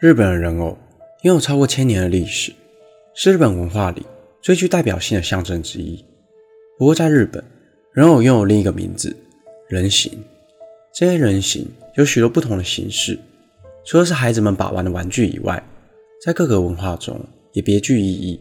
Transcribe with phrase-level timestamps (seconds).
[0.00, 0.76] 日本的人偶
[1.22, 2.52] 拥有超过千年的历史，
[3.14, 4.04] 是日本文化里
[4.42, 6.04] 最具代表性的象征之一。
[6.78, 7.42] 不过，在日本，
[7.92, 9.16] 人偶拥有另一个名字——
[9.68, 10.12] 人形。
[10.92, 13.18] 这些人形有许多不同的形式，
[13.84, 15.62] 除了是孩子们把玩的玩具以外，
[16.24, 17.18] 在各个文化中
[17.52, 18.40] 也别具意义。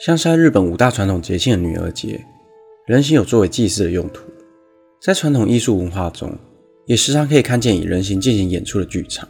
[0.00, 2.24] 像是在日本五大传统节庆的女儿节，
[2.86, 4.22] 人形有作为祭祀的用途。
[5.00, 6.32] 在传统艺术文化中，
[6.86, 9.28] 也时常可以看见以人形进行演出的剧场。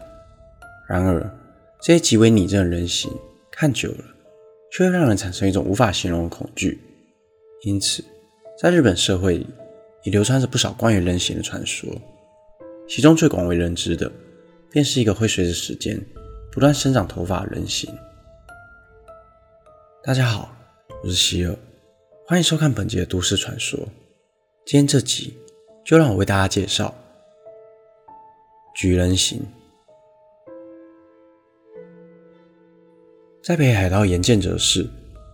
[0.89, 1.21] 然而，
[1.83, 3.13] 这些极为拟真的人形
[3.51, 4.05] 看久了，
[4.73, 6.81] 却会让人产生一种无法形容的恐惧。
[7.63, 8.03] 因此，
[8.59, 9.47] 在日本社会里，
[10.05, 11.89] 也流传着不少关于人形的传说。
[12.89, 14.11] 其中最广为人知的，
[14.71, 16.01] 便是一个会随着时间
[16.51, 17.93] 不断生长头发的人形。
[20.03, 20.57] 大家好，
[21.05, 21.55] 我是希尔，
[22.27, 23.79] 欢迎收看本集的都市传说。
[24.65, 25.35] 今天这集。
[25.85, 26.95] 就让我为大家介绍
[28.75, 29.41] 举人形。
[33.49, 34.87] 在北海道岩见泽市，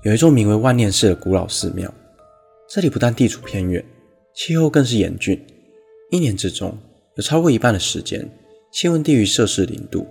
[0.05, 1.93] 有一座名为万念寺的古老寺庙。
[2.69, 3.84] 这里不但地处偏远，
[4.33, 5.45] 气候更是严峻，
[6.12, 6.79] 一年之中
[7.17, 8.25] 有超过一半的时间
[8.71, 10.06] 气温低于摄氏零度，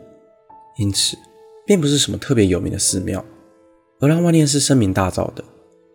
[0.79, 1.15] 因此
[1.65, 3.23] 并不是什么特别有名的寺庙。
[4.01, 5.41] 而让万念寺声名大噪的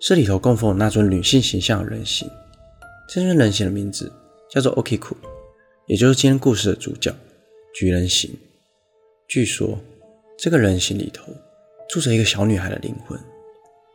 [0.00, 2.26] 是里头供奉的那尊女性形象的人形。
[3.06, 4.10] 这尊人形的名字。
[4.48, 5.12] 叫做 Okiku，
[5.84, 7.14] 也就是今天故事的主角
[7.74, 8.34] 菊人形。
[9.26, 9.78] 据说
[10.38, 11.30] 这个人形里头
[11.88, 13.18] 住着一个小女孩的灵魂，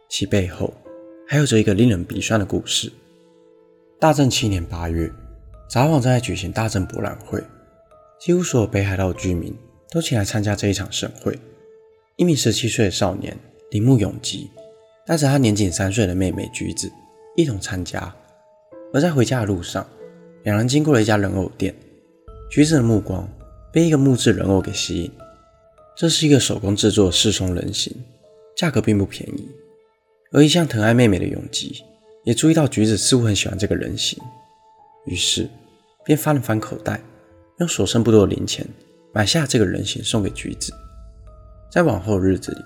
[0.10, 0.74] 其背后
[1.28, 2.92] 还有着一个令人鼻酸的故事。
[4.00, 5.12] 大正七年八月，
[5.70, 7.42] 札幌正在举行大正博览会，
[8.20, 9.56] 几乎所有北海道居民
[9.92, 11.38] 都前来参加这一场盛会。
[12.16, 13.38] 一名十七岁的少年
[13.70, 14.50] 铃木永吉
[15.06, 16.92] 带着他年仅三岁的妹妹橘子
[17.36, 18.14] 一同参加，
[18.92, 19.86] 而在回家的路上。
[20.42, 21.74] 两人经过了一家人偶店，
[22.52, 23.28] 橘子的目光
[23.72, 25.12] 被一个木质人偶给吸引。
[25.96, 27.96] 这是一个手工制作的四松人形，
[28.56, 29.48] 价格并不便宜。
[30.32, 31.84] 而一向疼爱妹妹的永吉
[32.24, 34.18] 也注意到橘子似乎很喜欢这个人形，
[35.06, 35.48] 于是
[36.04, 37.00] 便翻了翻口袋，
[37.60, 38.66] 用所剩不多的零钱
[39.14, 40.74] 买下这个人形送给橘子。
[41.72, 42.58] 在往后的日子里，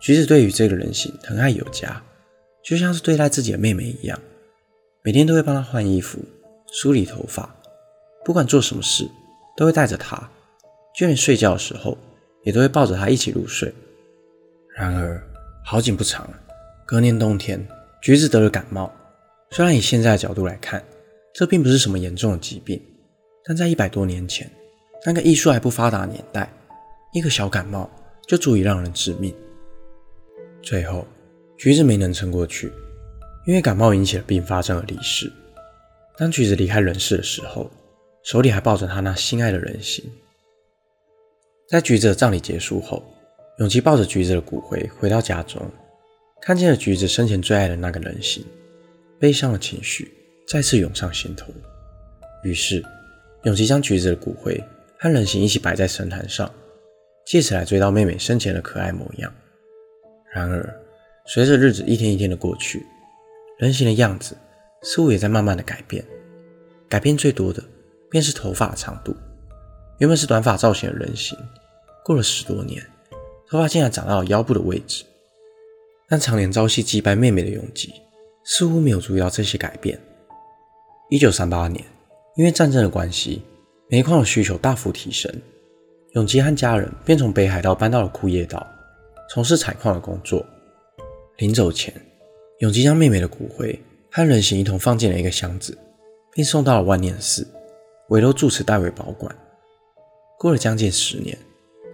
[0.00, 2.00] 橘子对于这个人形疼爱有加，
[2.62, 4.18] 就像是对待自己的妹妹一样，
[5.02, 6.18] 每天都会帮她换衣服。
[6.72, 7.52] 梳理头发，
[8.24, 9.08] 不管做什么事
[9.56, 10.30] 都会带着她，
[10.96, 11.98] 就连睡觉的时候
[12.42, 13.72] 也都会抱着他一起入睡。
[14.76, 15.22] 然而
[15.64, 16.28] 好景不长，
[16.86, 17.66] 隔年冬天，
[18.00, 18.92] 橘子得了感冒。
[19.50, 20.82] 虽然以现在的角度来看，
[21.34, 22.80] 这并不是什么严重的疾病，
[23.44, 24.50] 但在一百多年前，
[25.04, 26.52] 那个医术还不发达的年代，
[27.12, 27.90] 一个小感冒
[28.26, 29.34] 就足以让人致命。
[30.62, 31.06] 最后，
[31.58, 32.72] 橘子没能撑过去，
[33.46, 35.30] 因为感冒引起了并发症而离世。
[36.16, 37.70] 当橘子离开人世的时候，
[38.22, 40.04] 手里还抱着他那心爱的人形。
[41.70, 43.00] 在橘子的葬礼结束后，
[43.58, 45.64] 永吉抱着橘子的骨灰回到家中，
[46.42, 48.44] 看见了橘子生前最爱的那个人形，
[49.20, 50.12] 悲伤的情绪
[50.48, 51.52] 再次涌上心头。
[52.42, 52.84] 于是，
[53.44, 54.60] 永吉将橘子的骨灰
[54.98, 56.52] 和人形一起摆在神坛上，
[57.24, 59.32] 借此来追悼妹妹生前的可爱模样。
[60.34, 60.76] 然而，
[61.26, 62.84] 随着日子一天一天的过去，
[63.58, 64.36] 人形的样子。
[64.82, 66.02] 似乎也在慢慢的改变，
[66.88, 67.62] 改变最多的
[68.10, 69.14] 便是头发的长度。
[69.98, 71.36] 原本是短发造型的人形，
[72.04, 72.84] 过了十多年，
[73.48, 75.04] 头发竟然长到了腰部的位置。
[76.08, 77.92] 但常年朝夕祭拜妹妹的永吉，
[78.44, 79.98] 似乎没有注意到这些改变。
[81.08, 81.84] 一九三八年，
[82.36, 83.42] 因为战争的关系，
[83.88, 85.32] 煤矿的需求大幅提升，
[86.14, 88.66] 永吉和家人便从北海道搬到了库页岛，
[89.28, 90.44] 从事采矿的工作。
[91.38, 91.94] 临走前，
[92.58, 93.80] 永吉将妹妹的骨灰。
[94.12, 95.78] 和人形一同放进了一个箱子，
[96.32, 97.46] 并送到了万念寺，
[98.08, 99.32] 委托住持代为保管。
[100.36, 101.38] 过了将近十年，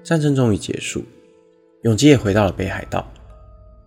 [0.07, 1.03] 战争终于结束，
[1.83, 3.13] 永吉也回到了北海道。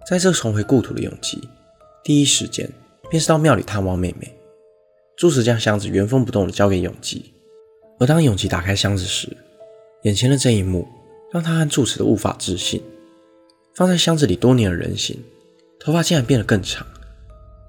[0.05, 1.41] 在这重回故土的永吉，
[2.03, 2.69] 第一时间
[3.09, 4.29] 便是到庙里探望妹妹。
[5.15, 7.31] 住持将箱子原封不动地交给永吉，
[7.99, 9.29] 而当永吉打开箱子时，
[10.03, 10.85] 眼前的这一幕
[11.31, 12.83] 让他和住持都无法置信：
[13.73, 15.17] 放在箱子里多年的人形，
[15.79, 16.85] 头发竟然变得更长。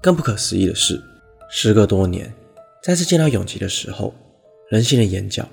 [0.01, 1.01] 更不可思议的是，
[1.49, 2.33] 时隔多年，
[2.83, 4.13] 再次见到永吉的时候，
[4.69, 5.47] 人形的眼角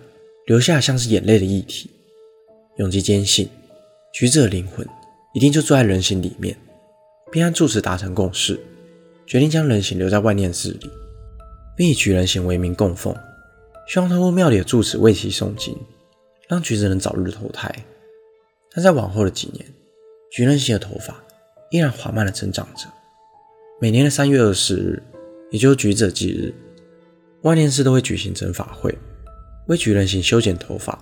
[0.46, 1.88] 留下像是眼泪的液体。
[2.78, 3.48] 永吉坚信，
[4.12, 4.86] 橘子的灵魂
[5.34, 6.56] 一定就住在人形里面，
[7.32, 8.58] 并和住持达成共识，
[9.26, 10.88] 决定将人形留在万念寺里，
[11.76, 13.12] 并以橘人形为名供奉，
[13.88, 15.76] 希望通过庙里的住持为其诵经，
[16.48, 17.74] 让橘子能早日投胎。
[18.72, 19.66] 但在往后的几年，
[20.30, 21.20] 橘人形的头发
[21.72, 22.86] 依然缓慢地增长着。
[23.80, 25.02] 每年的三月二十日，
[25.50, 26.54] 也就是橘子忌日，
[27.42, 28.96] 万念寺都会举行整法会，
[29.66, 30.96] 为举人形修剪头发，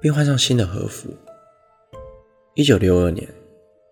[0.00, 1.08] 并换上新的和服。
[2.54, 3.28] 一九六二年，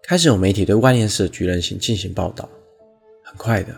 [0.02, 2.48] 开始有媒体对万年寺的菊人形进行报道。
[3.24, 3.74] 很快的，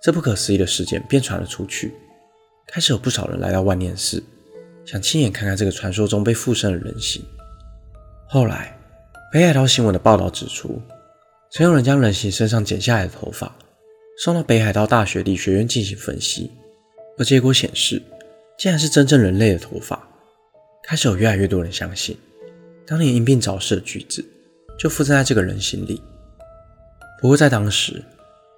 [0.00, 1.92] 这不可思议的事件便传了出去，
[2.66, 4.22] 开始有不少人来到万年寺，
[4.84, 7.24] 想亲眼看看这个传说中被附身的人形。
[8.28, 8.76] 后来，
[9.32, 10.80] 北海道新闻的报道指出，
[11.50, 13.54] 曾有人将人形身上剪下来的头发
[14.18, 16.50] 送到北海道大学理学院进行分析，
[17.18, 18.00] 而结果显示，
[18.56, 20.08] 竟然是真正人类的头发。
[20.86, 22.16] 开始有越来越多人相信。
[22.86, 24.24] 当年因病早逝的橘子，
[24.78, 26.02] 就附身在这个人形里。
[27.20, 28.02] 不过在当时，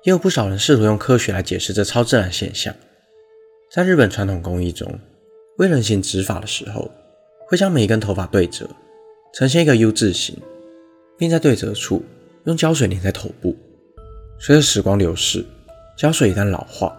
[0.02, 2.75] 也有不少人试图用科学来解释这超自然现象。
[3.70, 4.99] 在日本传统工艺中，
[5.58, 6.90] 为人形植发的时候，
[7.49, 8.69] 会将每一根头发对折，
[9.34, 10.37] 呈现一个 U 字形，
[11.17, 12.05] 并在对折处
[12.44, 13.56] 用胶水粘在头部。
[14.38, 15.44] 随着时光流逝，
[15.96, 16.96] 胶水一旦老化，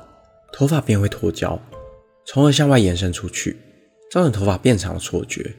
[0.54, 1.60] 头发便会脱胶，
[2.26, 3.58] 从而向外延伸出去，
[4.12, 5.54] 造成头发变长的错觉。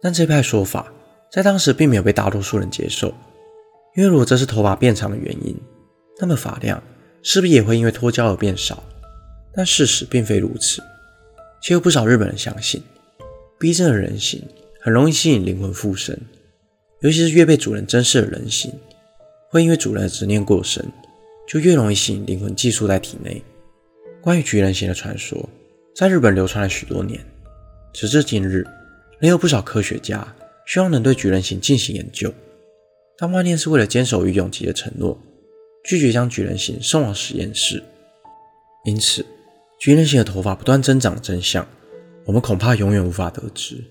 [0.00, 0.92] 但这派说法
[1.30, 3.08] 在当时并没有被大多数人接受，
[3.96, 5.56] 因为如果这是头发变长的原因，
[6.20, 6.82] 那么发量
[7.22, 8.82] 势必也会因为脱胶而变少。
[9.54, 10.80] 但事实并非如此，
[11.60, 12.80] 且有不少日本人相信，
[13.58, 14.40] 逼真的人形
[14.80, 16.16] 很容易吸引灵魂附身，
[17.00, 18.72] 尤其是越被主人珍视的人形，
[19.50, 20.86] 会因为主人的执念过深，
[21.48, 23.42] 就越容易吸引灵魂寄宿在体内。
[24.20, 25.48] 关于菊人形的传说，
[25.96, 27.18] 在日本流传了许多年，
[27.92, 28.66] 直至今日。
[29.20, 30.26] 仍有不少科学家
[30.64, 32.32] 希望能对巨人形进行研究，
[33.16, 35.20] 但万念是为了坚守与永吉的承诺，
[35.82, 37.82] 拒绝将巨人形送往实验室。
[38.84, 39.26] 因此，
[39.80, 41.66] 巨人形的头发不断增长的真相，
[42.26, 43.82] 我们恐怕永远无法得知。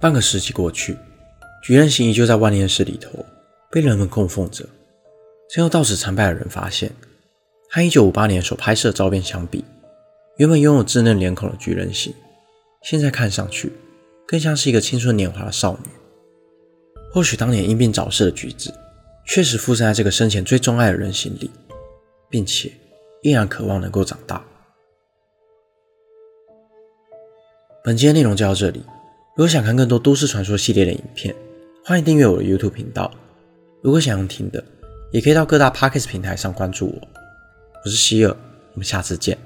[0.00, 0.96] 半个世纪过去，
[1.62, 3.26] 巨人形依旧在万念室里头
[3.70, 4.64] 被人们供奉着。
[5.50, 6.90] 最后到此参拜的人发现，
[7.68, 9.62] 和1958年所拍摄的照片相比，
[10.38, 12.14] 原本拥有稚嫩脸孔的巨人形，
[12.82, 13.72] 现在看上去。
[14.26, 15.88] 更像是一个青春年华的少女。
[17.10, 18.70] 或许当年因病早逝的橘子，
[19.24, 21.50] 确实附身在这个生前最钟爱的人心里，
[22.28, 22.70] 并且
[23.22, 24.44] 依然渴望能够长大。
[27.82, 28.80] 本期的内容就到这里。
[29.34, 31.34] 如果想看更多都市传说系列的影片，
[31.82, 33.10] 欢迎订阅我的 YouTube 频道。
[33.80, 34.62] 如果想用听的，
[35.10, 37.08] 也可以到各大 Podcast 平台上关注我。
[37.82, 38.36] 我是希尔，
[38.74, 39.38] 我们下次见。